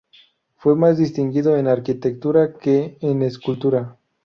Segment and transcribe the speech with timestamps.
[0.55, 3.97] Fue más distinguido en arquitectura que en escultura.